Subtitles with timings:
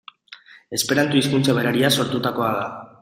[0.77, 2.65] Esperanto hizkuntza berariaz sortutakoa da.